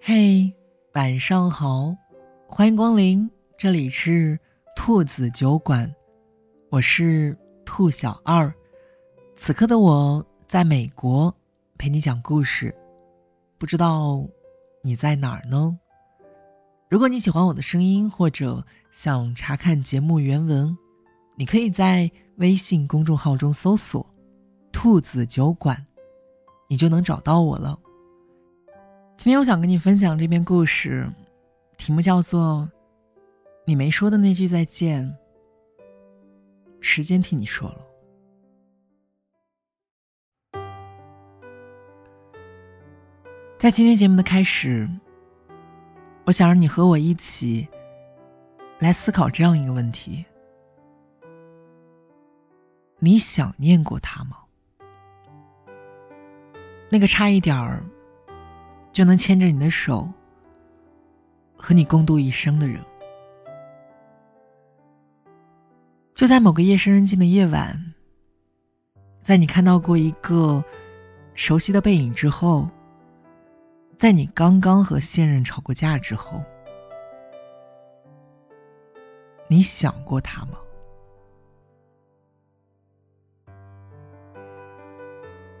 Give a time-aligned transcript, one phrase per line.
[0.00, 0.52] 嘿，
[0.94, 1.94] 晚上好，
[2.48, 4.36] 欢迎光临，这里是
[4.74, 5.94] 兔子酒馆，
[6.68, 8.52] 我是兔小二。
[9.36, 11.32] 此刻的我在美国
[11.78, 12.74] 陪你讲故事，
[13.58, 14.26] 不知道
[14.82, 15.78] 你在哪儿呢？
[16.88, 20.76] 如果你喜欢我的声音，或者想查看节目原文，
[21.36, 24.04] 你可以在微信公众号中搜索
[24.72, 25.86] “兔子酒馆”，
[26.68, 27.78] 你就能找到我了。
[29.22, 31.08] 今天我想跟你分享这篇故事，
[31.76, 32.68] 题目叫做
[33.64, 35.16] “你没说的那句再见，
[36.80, 37.78] 时间替你说了”。
[43.56, 44.90] 在今天节目的开始。
[46.24, 47.68] 我想让你和我一起
[48.80, 50.24] 来思考这样一个问题：
[52.98, 54.38] 你想念过他吗？
[56.90, 57.84] 那个差一点儿
[58.92, 60.08] 就能牵着你的手
[61.56, 62.80] 和你共度一生的人，
[66.14, 67.94] 就在某个夜深人静的夜晚，
[69.22, 70.64] 在你看到过一个
[71.34, 72.68] 熟悉的背影之后。
[73.98, 76.42] 在你刚刚和现任吵过架之后，
[79.46, 80.58] 你想过他吗？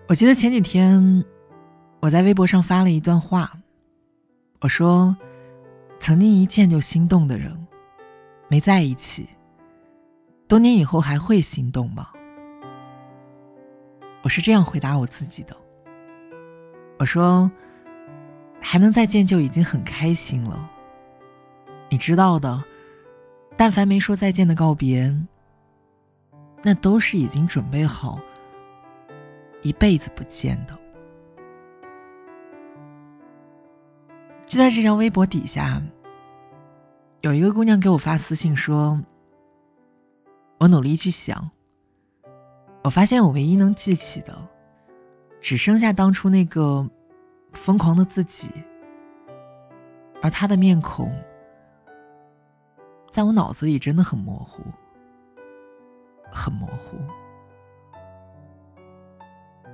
[0.08, 1.24] 我记得前几天
[2.02, 3.52] 我在微博上发了一段话，
[4.60, 5.16] 我说
[6.00, 7.66] ：“曾经一见就心动的人，
[8.48, 9.28] 没在一起，
[10.48, 12.08] 多年以后还会心动吗？”
[14.22, 15.56] 我是这样回答我自己的。
[16.98, 17.50] 我说。
[18.64, 20.70] 还能再见就已经很开心了。
[21.90, 22.62] 你知道的，
[23.56, 25.12] 但凡没说再见的告别，
[26.62, 28.20] 那都是已经准备好
[29.62, 30.78] 一辈子不见的。
[34.52, 35.80] 就在这条微博底下，
[37.22, 39.00] 有一个姑娘给我发私信说
[40.60, 41.50] ：“我努力去想，
[42.84, 44.36] 我发现我唯一能记起的，
[45.40, 46.86] 只剩下当初那个。”
[47.54, 48.50] 疯狂的自己，
[50.22, 51.10] 而他的面孔，
[53.10, 54.62] 在我脑子里真的很模糊，
[56.30, 56.96] 很模糊。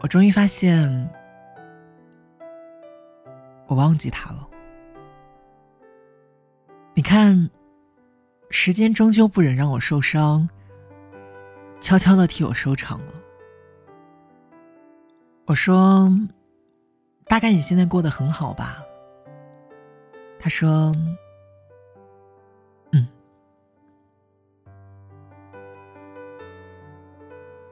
[0.00, 1.08] 我终于发现，
[3.66, 4.48] 我忘记他了。
[6.98, 7.48] 你看，
[8.50, 10.48] 时间终究不忍让我受伤，
[11.80, 13.12] 悄悄的替我收场了。
[15.44, 16.10] 我说。
[17.28, 18.82] 大概你现在过得很好吧？
[20.40, 20.92] 他说
[22.90, 23.06] ：“嗯。”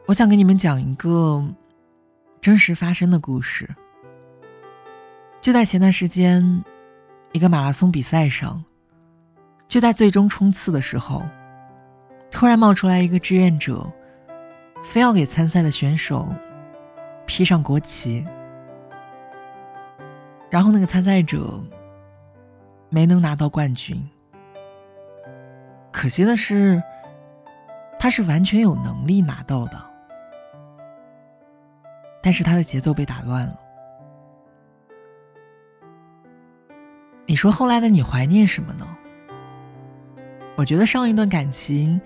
[0.07, 1.45] 我想跟你们讲一个
[2.41, 3.69] 真实发生的故事。
[5.41, 6.65] 就在前段时间，
[7.33, 8.63] 一个马拉松比赛上，
[9.69, 11.23] 就在最终冲刺的时候，
[12.31, 13.85] 突然冒出来一个志愿者，
[14.85, 16.29] 非要给参赛的选手
[17.27, 18.25] 披上国旗。
[20.49, 21.63] 然后那个参赛者
[22.89, 24.09] 没能拿到冠军，
[25.93, 26.81] 可惜的是，
[27.99, 29.79] 他是完全有能力拿到的，
[32.23, 33.59] 但是他的节奏被打乱了。
[37.27, 38.96] 你说后来的你怀念什么呢？
[40.57, 42.01] 我觉得上一段感情，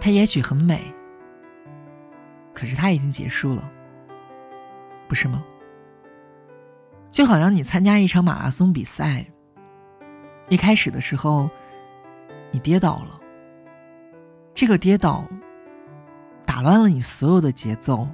[0.00, 0.80] 它也许很美，
[2.54, 3.70] 可是它已经结束了，
[5.06, 5.44] 不是吗？
[7.10, 9.26] 就好像你参加一场马拉松比赛，
[10.48, 11.50] 一开始的时候，
[12.50, 13.20] 你跌倒了。
[14.54, 15.22] 这个跌倒
[16.46, 18.08] 打乱了你所有的节奏。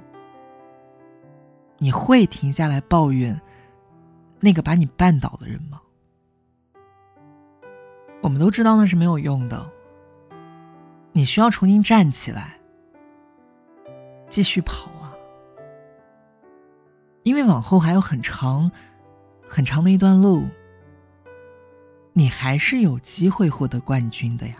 [1.77, 3.39] 你会停下来抱怨
[4.39, 5.81] 那个把你绊倒的人吗？
[8.23, 9.69] 我们都知道那是没有用的。
[11.11, 12.59] 你需要重新站起来，
[14.27, 15.13] 继续跑啊，
[17.21, 18.71] 因为往后还有很长。
[19.45, 20.47] 很长的一段路，
[22.13, 24.55] 你还是有机会获得冠军的呀。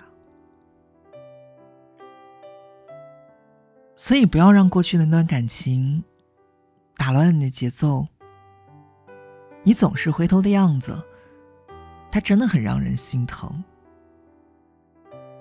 [3.96, 6.04] 所以不要让过去的那段感情
[6.96, 8.06] 打乱你的节奏。
[9.64, 11.04] 你总是回头的样子，
[12.14, 13.64] 他真的很让人心疼。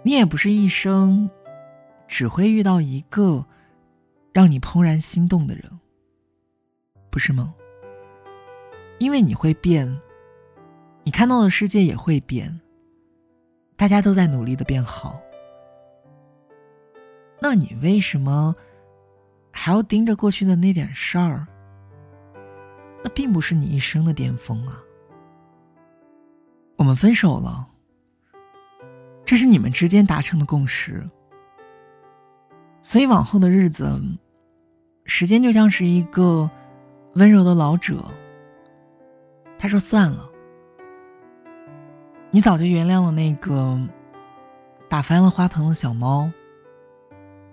[0.03, 1.29] 你也不是一生
[2.09, 3.45] 只会遇到一个
[4.33, 5.65] 让你怦然心动的人，
[7.11, 7.53] 不是吗？
[8.99, 10.01] 因为你会变，
[11.03, 12.59] 你看到的世界也会变。
[13.77, 15.21] 大家都在努力的变好，
[17.43, 18.57] 那你为什么
[19.53, 21.47] 还要盯着过去的那点事儿？
[23.05, 24.83] 那并不是你一生的巅峰啊。
[26.77, 27.69] 我们分手了，
[29.25, 31.09] 这是你们之间达成的共识。
[32.81, 34.01] 所以往后的日子，
[35.05, 36.51] 时间就像是一个
[37.15, 38.05] 温柔的老者。
[39.57, 40.29] 他说：“算了，
[42.33, 43.81] 你早就原谅了那个
[44.89, 46.29] 打翻了花盆的小猫，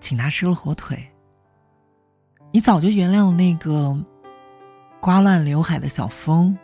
[0.00, 1.08] 请他吃了火腿。
[2.50, 3.96] 你早就原谅了那个
[5.00, 6.58] 刮乱刘海的小风，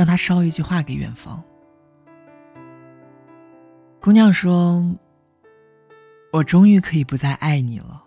[0.00, 1.42] 让他捎一句话给远方。”
[4.00, 4.82] 姑娘说。
[6.32, 8.04] 我终于可以不再爱你了，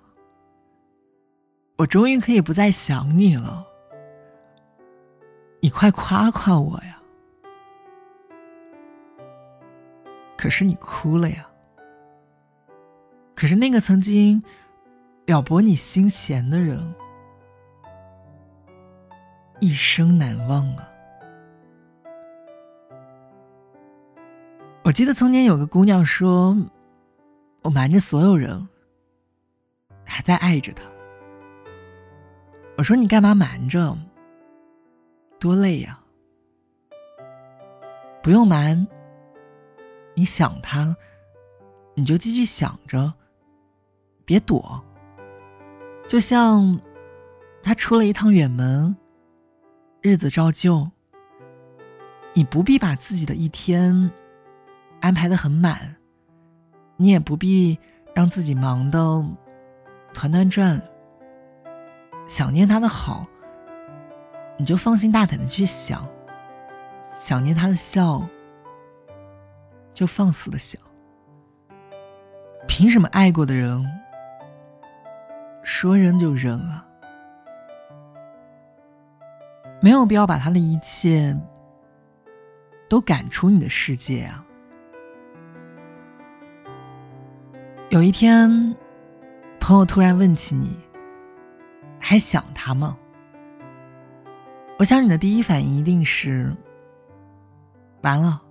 [1.75, 3.67] 我终于可以不再想你了。
[5.59, 7.01] 你快夸夸我呀！
[10.37, 11.45] 可是你哭了呀。
[13.35, 14.41] 可是那个曾经
[15.25, 16.95] 撩拨你心弦的人，
[19.59, 20.89] 一生难忘啊！
[24.83, 26.57] 我记得从前有个姑娘说。
[27.63, 28.67] 我瞒着所有人，
[30.05, 30.83] 还在爱着他。
[32.77, 33.97] 我说你干嘛瞒着？
[35.39, 35.97] 多累呀！
[38.21, 38.85] 不用瞒。
[40.13, 40.93] 你想他，
[41.95, 43.13] 你就继续想着，
[44.25, 44.83] 别躲。
[46.05, 46.81] 就像
[47.63, 48.93] 他出了一趟远门，
[50.01, 50.91] 日子照旧。
[52.33, 54.11] 你不必把自己的一天
[55.03, 55.97] 安排的很满。
[56.95, 57.77] 你也不必
[58.15, 59.21] 让自己忙得
[60.13, 60.81] 团团转。
[62.25, 63.27] 想念他的好，
[64.57, 65.99] 你就放心大胆的去想；
[67.13, 68.25] 想念他的笑，
[69.91, 70.81] 就放肆的想。
[72.65, 73.85] 凭什么爱过的人
[75.63, 76.87] 说扔就扔啊？
[79.81, 81.37] 没有必要把他的一切
[82.87, 84.45] 都赶出你的世界啊！
[87.93, 88.75] 有一天，
[89.59, 90.75] 朋友突然问起你，
[91.99, 92.97] 还想他吗？
[94.79, 96.51] 我想你的第一反应一定是：
[98.01, 98.41] 完了，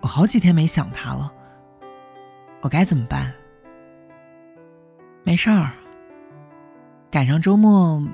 [0.00, 1.32] 我好几天没想他了，
[2.60, 3.32] 我该怎么办？
[5.22, 5.72] 没事儿，
[7.10, 8.06] 赶上周末，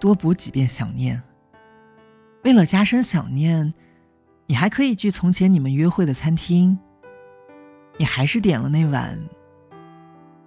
[0.00, 1.22] 多补几遍想念。
[2.42, 3.70] 为了加深想念，
[4.46, 6.78] 你还可以去从前你们约会的餐厅。
[7.96, 9.18] 你还是点了那碗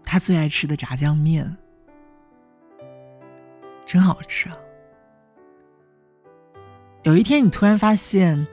[0.04, 1.58] 他最爱吃的炸酱面，
[3.86, 4.58] 真好吃啊！
[7.04, 8.48] 有一天，你突然发现，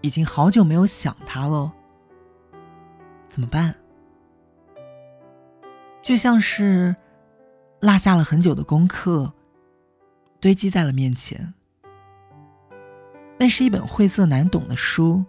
[0.00, 1.72] 已经好久没有想他了，
[3.28, 3.74] 怎么办？
[6.02, 6.96] 就像是
[7.80, 9.32] 落下了很久的功课，
[10.40, 11.54] 堆积在了面前。
[13.38, 15.24] 那是一本晦涩难懂的书。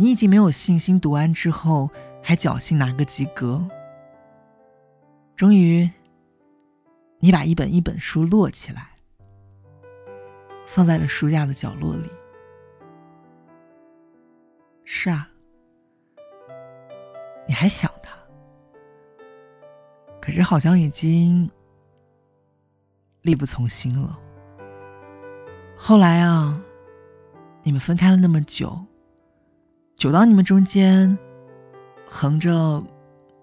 [0.00, 1.90] 你已经没有信心读完之后
[2.22, 3.68] 还侥幸拿个及格。
[5.36, 5.90] 终于，
[7.18, 8.92] 你把一本一本书摞起来，
[10.66, 12.08] 放在了书架的角落里。
[14.84, 15.28] 是啊，
[17.46, 18.16] 你还想他，
[20.18, 21.50] 可是好像已经
[23.20, 24.18] 力不从心了。
[25.76, 26.58] 后来啊，
[27.62, 28.86] 你们分开了那么久。
[30.00, 31.18] 久到你们中间，
[32.06, 32.82] 横着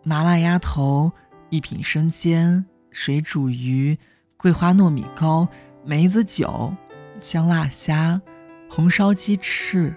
[0.01, 1.11] 麻辣鸭头、
[1.51, 3.95] 一品生煎、水煮鱼、
[4.37, 5.47] 桂花糯米糕、
[5.85, 6.73] 梅子酒、
[7.21, 8.19] 香辣虾、
[8.67, 9.95] 红烧鸡翅，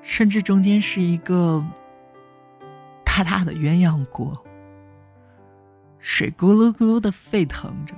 [0.00, 1.66] 甚至中间是一个
[3.04, 4.40] 大大的鸳鸯锅，
[5.98, 7.96] 水咕噜咕噜的沸腾着，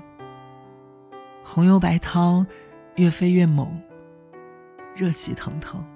[1.45, 2.47] 红油白汤
[2.95, 3.79] 越飞越猛，
[4.97, 5.87] 热气腾腾。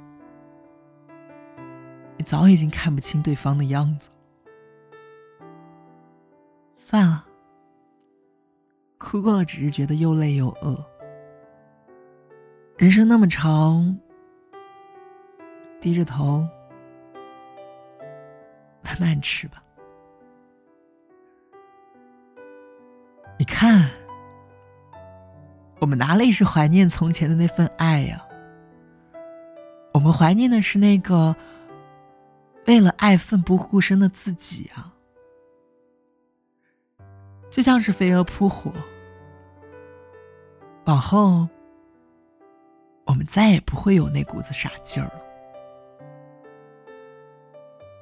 [2.19, 4.09] 你早已经看不清对方的样子，
[6.73, 7.27] 算了，
[8.97, 10.77] 哭过了只是觉得又累又饿。
[12.79, 13.99] 人生那么长，
[15.81, 16.47] 低着头，
[18.83, 19.63] 慢慢吃吧。
[23.39, 23.91] 你看，
[25.81, 28.27] 我们哪里是怀念从前的那份爱呀？
[29.93, 31.37] 我们怀念的是那个。
[32.67, 34.93] 为了爱奋不顾身的自己啊，
[37.51, 38.73] 就像是飞蛾扑火。
[40.85, 41.49] 往后，
[43.05, 45.23] 我们再也不会有那股子傻劲儿了。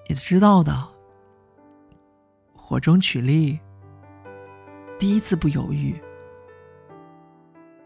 [0.09, 0.87] 你知道的，
[2.54, 3.59] 火中取栗，
[4.99, 5.99] 第一次不犹豫，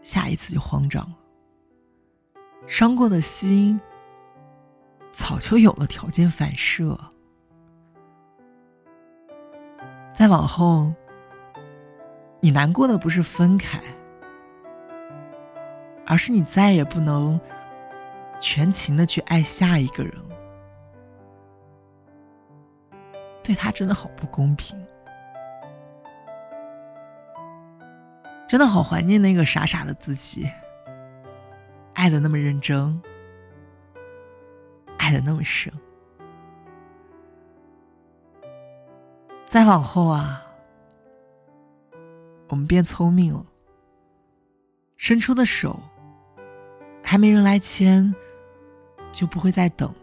[0.01, 1.17] 下一次就慌张了。
[2.67, 3.79] 伤过的心，
[5.11, 6.97] 早就有了条件反射。
[10.13, 10.93] 再往后，
[12.41, 13.81] 你难过的不是分开，
[16.05, 17.39] 而是你再也不能
[18.41, 20.13] 全情的去爱下一个人。
[23.41, 24.77] 对他真的好不公平，
[28.47, 30.47] 真的好怀念那个傻傻的自己，
[31.93, 33.01] 爱的那么认真，
[35.09, 35.73] 爱的那么深。
[39.45, 40.43] 再往后啊，
[42.49, 43.43] 我们变聪明了，
[44.97, 45.79] 伸出的手
[47.03, 48.13] 还没人来牵，
[49.11, 49.95] 就不会再等了。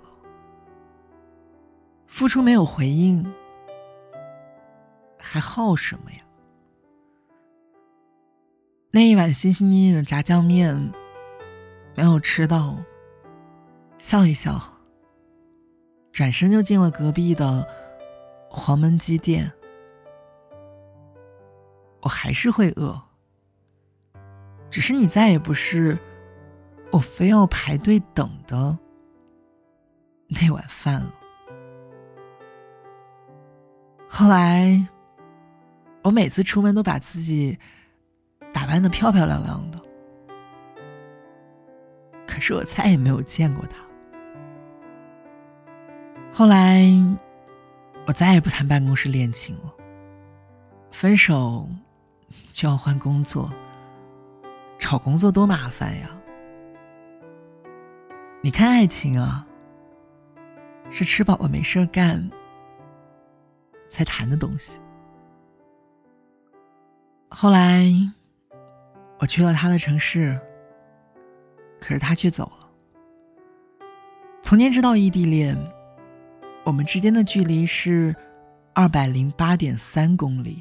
[2.08, 3.24] 付出没有回应，
[5.16, 6.18] 还耗什么呀？
[8.90, 10.74] 那一碗心心念念的炸酱面
[11.94, 12.76] 没有吃到，
[13.98, 14.60] 笑一笑，
[16.16, 17.68] 转身就进了隔壁的。
[18.48, 19.52] 黄焖鸡店，
[22.00, 22.98] 我还是会饿，
[24.70, 25.98] 只是你再也不是
[26.90, 28.78] 我非要排队等的
[30.28, 31.14] 那碗饭了。
[34.08, 34.88] 后来，
[36.02, 37.58] 我每次出门都把自己
[38.54, 39.78] 打扮的漂漂亮亮的，
[42.26, 43.85] 可是我再也没有见过他。
[46.36, 46.86] 后来。
[48.06, 49.74] 我再也不谈办公室恋情了。
[50.92, 51.68] 分手
[52.52, 53.50] 就要换工作，
[54.78, 56.08] 找工作多麻烦呀！
[58.42, 59.44] 你看爱情啊，
[60.88, 62.30] 是吃饱了没事干
[63.88, 64.78] 才谈的东西。
[67.28, 67.90] 后来
[69.18, 70.38] 我去了他的城市，
[71.80, 72.70] 可是他却走了。
[74.42, 75.58] 从前知道异地恋。
[76.66, 78.12] 我们之间的距离是
[78.74, 80.60] 二百零八点三公里。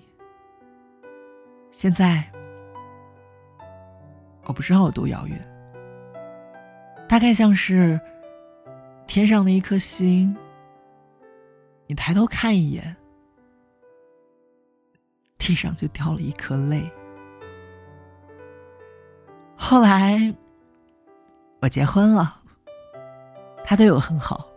[1.72, 2.24] 现在
[4.44, 5.36] 我不知道有多遥远，
[7.10, 8.00] 大概像是
[9.08, 10.38] 天上的一颗星，
[11.88, 12.96] 你抬头看一眼，
[15.40, 16.88] 地上就掉了一颗泪。
[19.56, 20.32] 后来
[21.62, 22.40] 我结婚了，
[23.64, 24.48] 他对我很好。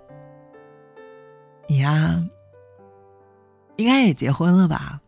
[1.71, 2.27] 你呀，
[3.77, 4.99] 应该也结婚了吧？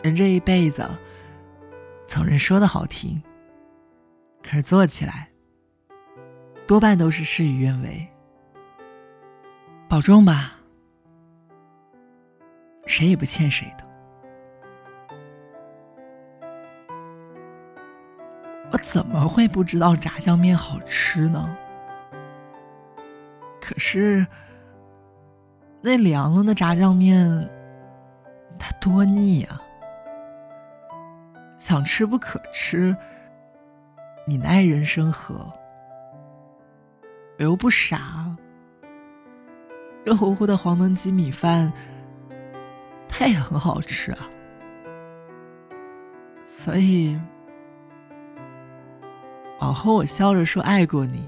[0.00, 0.88] 人这一辈子，
[2.06, 3.20] 总人说的好听，
[4.40, 5.28] 可是做起来，
[6.64, 8.06] 多半都是事与愿违。
[9.88, 10.52] 保重吧，
[12.86, 13.84] 谁也不欠谁的。
[18.70, 21.58] 我怎么会不知道炸酱面好吃呢？
[23.60, 24.24] 可是。
[25.86, 27.48] 那凉了的炸酱面，
[28.58, 29.60] 它多腻呀！
[31.56, 32.96] 想吃不可吃，
[34.26, 35.48] 你奈人生何？
[37.38, 38.36] 我又不傻，
[40.04, 41.72] 热乎乎的黄焖鸡米饭，
[43.08, 44.26] 它也很好吃啊。
[46.44, 47.16] 所以，
[49.60, 51.24] 往后我笑着说爱过你，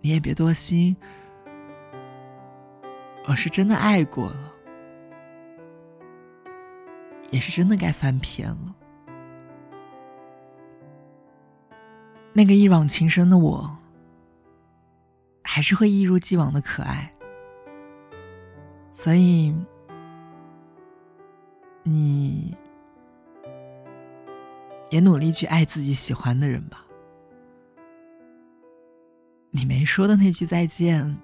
[0.00, 0.96] 你也别多心。
[3.28, 4.48] 我是真的爱过了，
[7.30, 8.74] 也是真的该翻篇了。
[12.32, 13.76] 那个一往情深的我，
[15.44, 17.12] 还是会一如既往的可爱。
[18.90, 19.54] 所以，
[21.82, 22.56] 你
[24.88, 26.82] 也努力去爱自己喜欢的人吧。
[29.50, 31.14] 你没说的那句再见。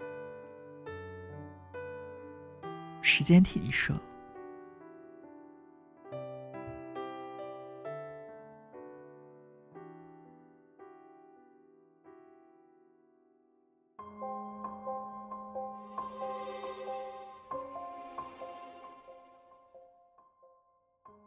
[3.05, 3.95] 时间替你说。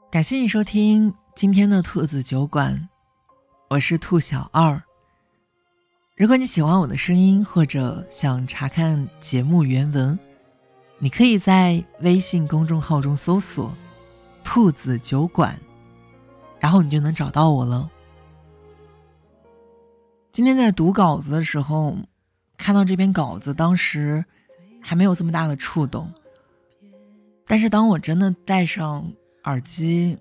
[0.09, 2.89] 感谢你收听今天的兔子酒馆，
[3.69, 4.81] 我是兔小二。
[6.15, 10.26] 如果你喜欢我的声音，或者想查看节目原文。
[10.99, 13.71] 你可以在微信公众号中搜索
[14.43, 15.59] “兔子酒馆”，
[16.59, 17.89] 然后你就能找到我了。
[20.31, 21.95] 今天在读稿子的时候，
[22.57, 24.25] 看到这篇稿子，当时
[24.81, 26.11] 还没有这么大的触动。
[27.45, 29.13] 但是当我真的戴上
[29.43, 30.17] 耳机，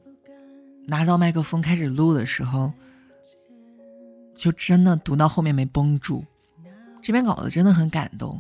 [0.87, 2.71] 拿到麦克风开始录的时候，
[4.35, 6.23] 就真的读到后面没绷住。
[7.01, 8.39] 这篇稿子真的很感动，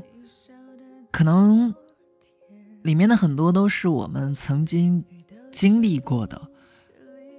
[1.11, 1.75] 可能
[2.87, 5.05] 里面的很多都是我们曾经
[5.50, 6.40] 经历过的，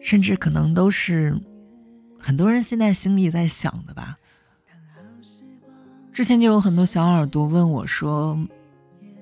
[0.02, 1.40] 甚至可能都是
[2.20, 4.18] 很多人现在心里在想的吧。
[6.12, 8.38] 之前就有很多小耳朵问我说：“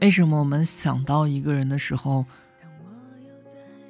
[0.01, 2.25] 为什么我们想到一个人的时候，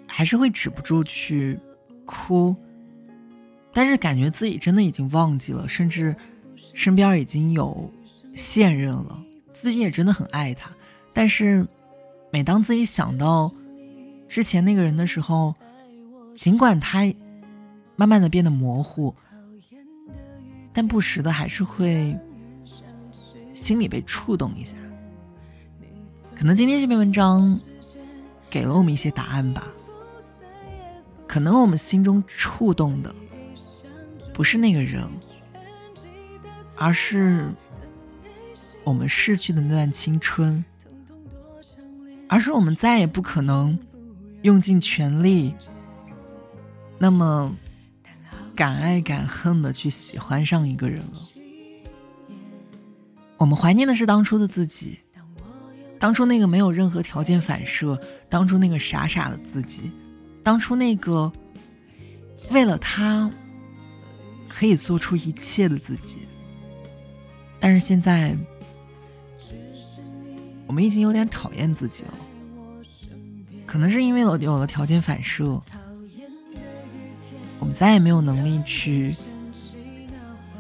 [0.06, 1.58] 还是会止不住去？”
[2.04, 2.54] 哭，
[3.72, 6.14] 但是感觉自己真的已经忘记了，甚至
[6.74, 7.90] 身边已经有
[8.36, 9.24] 现任了，
[9.54, 10.70] 自己也真的很爱他。
[11.14, 11.66] 但是
[12.36, 13.50] 每当自己想到
[14.28, 15.56] 之前那个人的时候，
[16.36, 17.00] 尽管他
[17.96, 19.16] 慢慢的变得模糊，
[20.74, 22.14] 但不时的还是会
[23.54, 24.76] 心里被触动一下。
[26.36, 27.58] 可能今天这篇文章
[28.50, 29.70] 给了我们一些答案吧。
[31.26, 33.16] 可能我们心中触动的
[34.34, 35.08] 不是那个人，
[36.76, 37.48] 而是
[38.84, 40.66] 我们逝去的那段青春，
[42.28, 43.78] 而是我们再也不可能
[44.42, 45.54] 用尽全力，
[46.98, 47.56] 那么
[48.56, 51.20] 敢爱敢恨的去喜欢上一个人了。
[53.38, 55.00] 我们怀念的是当初的自己，
[56.00, 59.92] 当初那个没有任何条件反射，当初那个傻傻的自己。
[60.42, 61.32] 当初那个
[62.52, 63.30] 为了他
[64.48, 66.20] 可以做出一切的自己，
[67.60, 68.38] 但是现在
[70.76, 72.14] 我们已经有点讨厌自己了。
[73.66, 75.62] 可能是因为有有了条件反射，
[77.60, 79.16] 我们再也没有能力去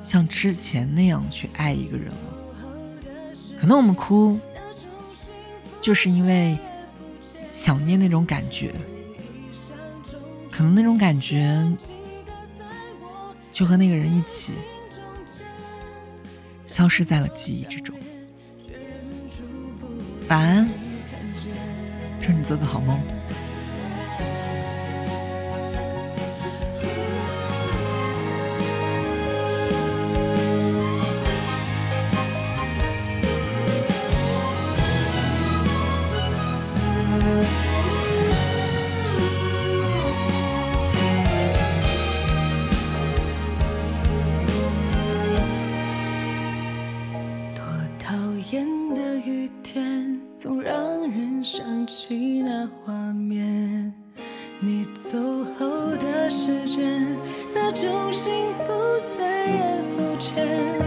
[0.03, 3.33] 像之前那样去爱一个人了。
[3.59, 4.39] 可能我们哭，
[5.81, 6.57] 就是因为
[7.51, 8.73] 想念那种感觉。
[10.49, 11.61] 可能那种感觉，
[13.51, 14.53] 就和那个人一起，
[16.65, 17.93] 消失在了记忆之中。
[20.27, 20.67] 晚安，
[22.19, 22.99] 祝你做个好梦。
[53.13, 53.93] 面，
[54.59, 55.17] 你走
[55.57, 57.19] 后的时间，
[57.53, 58.73] 那种幸福
[59.17, 60.84] 再也不见。